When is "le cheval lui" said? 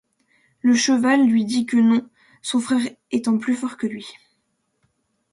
0.63-1.45